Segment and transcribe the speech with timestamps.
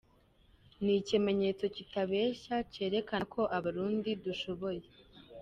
[0.83, 4.83] Ni ikimenyetso kitabesha cerekana ko Abarundi dushoboye.